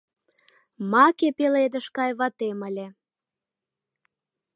[0.91, 2.87] Маке пеледыш гай ватем ыле